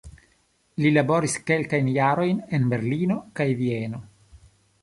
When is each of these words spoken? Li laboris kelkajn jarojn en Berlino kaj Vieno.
Li 0.85 0.91
laboris 0.95 1.35
kelkajn 1.51 1.91
jarojn 1.97 2.41
en 2.59 2.67
Berlino 2.75 3.19
kaj 3.41 3.49
Vieno. 3.63 4.05